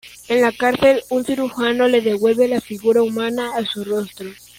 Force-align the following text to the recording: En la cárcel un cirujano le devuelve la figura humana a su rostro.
En 0.29 0.41
la 0.41 0.51
cárcel 0.51 1.03
un 1.11 1.23
cirujano 1.23 1.87
le 1.87 2.01
devuelve 2.01 2.47
la 2.47 2.59
figura 2.59 3.03
humana 3.03 3.51
a 3.55 3.63
su 3.63 3.83
rostro. 3.85 4.31